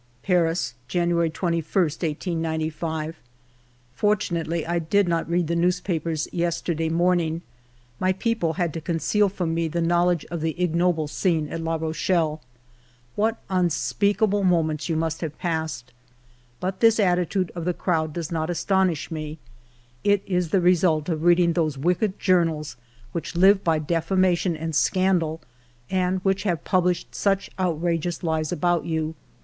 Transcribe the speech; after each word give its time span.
''Paris, 0.23 0.73
January 0.87 1.29
21, 1.29 1.61
1895."... 1.93 3.17
Fortunately 3.93 4.65
I 4.65 4.79
did 4.79 5.07
not 5.07 5.29
read 5.29 5.45
the 5.45 5.55
news 5.55 5.79
papers 5.79 6.27
yesterday 6.31 6.89
morning; 6.89 7.43
my 7.99 8.11
people 8.11 8.53
had 8.53 8.73
to 8.73 8.79
6 8.79 8.89
82 8.89 8.93
FIVE 8.97 8.97
YEARS 8.97 8.99
OF 8.99 9.11
MY 9.11 9.25
LIFE 9.25 9.33
conceal 9.35 9.37
from 9.47 9.53
me 9.53 9.67
the 9.67 9.87
knowledge 9.87 10.25
of 10.31 10.41
the 10.41 10.59
ignoble 10.59 11.07
scene 11.07 11.49
at 11.49 11.61
La 11.61 11.75
Rochelle. 11.75 12.41
What 13.15 13.43
unspeakable 13.51 14.43
mo 14.43 14.63
ments 14.63 14.89
you 14.89 14.95
must 14.95 15.21
have 15.21 15.37
passed!... 15.37 15.93
But 16.59 16.79
this 16.79 16.99
attitude 16.99 17.51
of 17.53 17.65
the 17.65 17.73
crowd 17.75 18.11
does 18.13 18.31
not 18.31 18.49
astonish 18.49 19.11
me; 19.11 19.37
it 20.03 20.23
is 20.25 20.49
the 20.49 20.61
result 20.61 21.09
of 21.09 21.21
reading 21.25 21.53
those 21.53 21.77
wicked 21.77 22.19
journals 22.19 22.75
which 23.11 23.35
live 23.35 23.63
by 23.63 23.77
defamation 23.77 24.57
and 24.57 24.73
scandal, 24.75 25.41
and 25.91 26.21
which 26.23 26.41
have 26.41 26.63
published 26.65 27.13
such 27.13 27.51
outrageous 27.59 28.23
lies 28.23 28.51
about 28.51 28.85
you. 28.85 29.13